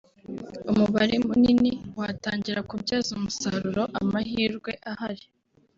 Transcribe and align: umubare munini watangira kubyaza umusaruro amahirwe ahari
umubare 0.71 1.15
munini 1.27 1.71
watangira 1.97 2.65
kubyaza 2.69 3.09
umusaruro 3.17 3.83
amahirwe 3.99 4.71
ahari 4.91 5.25